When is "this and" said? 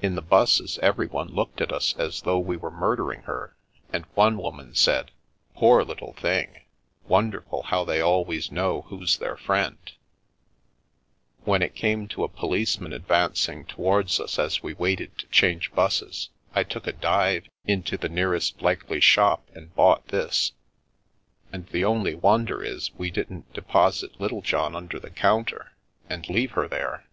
20.06-21.66